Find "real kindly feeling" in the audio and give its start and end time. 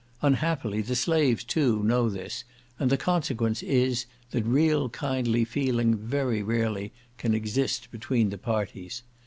4.45-5.95